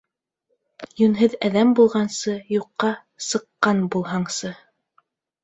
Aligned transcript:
Йүнһеҙ 1.01 1.35
әҙәм 1.47 1.73
булғансы, 1.81 2.33
юҡҡа 2.57 2.91
сыҡҡан 3.27 3.85
булһаңсы! 3.99 4.55